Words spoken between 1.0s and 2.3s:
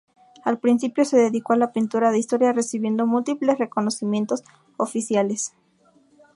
se dedicó a la pintura de